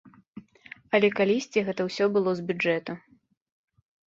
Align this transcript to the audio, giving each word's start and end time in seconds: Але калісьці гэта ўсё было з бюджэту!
Але 0.97 1.07
калісьці 1.19 1.63
гэта 1.67 1.81
ўсё 1.89 2.09
было 2.17 2.35
з 2.41 2.47
бюджэту! 2.49 2.93